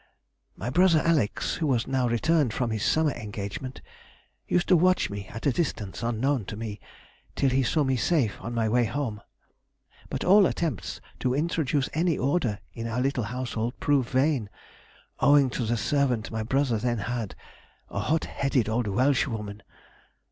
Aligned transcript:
My 0.55 0.71
brother 0.71 0.99
Alex, 1.05 1.57
who 1.57 1.67
was 1.67 1.85
now 1.85 2.07
returned 2.09 2.53
from 2.53 2.71
his 2.71 2.81
summer 2.83 3.11
engagement, 3.11 3.83
used 4.47 4.67
to 4.69 4.75
watch 4.75 5.11
me 5.11 5.27
at 5.27 5.45
a 5.45 5.51
distance, 5.51 6.01
unknown 6.01 6.45
to 6.45 6.57
me, 6.57 6.79
till 7.35 7.51
he 7.51 7.61
saw 7.61 7.83
me 7.83 7.95
safe 7.97 8.41
on 8.41 8.55
my 8.55 8.67
way 8.67 8.85
home. 8.85 9.21
But 10.09 10.23
all 10.23 10.47
attempts 10.47 11.01
to 11.19 11.35
introduce 11.35 11.87
any 11.93 12.17
order 12.17 12.57
in 12.73 12.87
our 12.87 12.99
little 12.99 13.25
household 13.25 13.79
proved 13.79 14.09
vain, 14.09 14.49
owing 15.19 15.51
to 15.51 15.65
the 15.65 15.77
servant 15.77 16.31
my 16.31 16.41
brother 16.41 16.79
then 16.79 16.97
had—a 16.97 17.99
hot 17.99 18.25
headed 18.25 18.67
old 18.67 18.87
Welshwoman. 18.87 19.61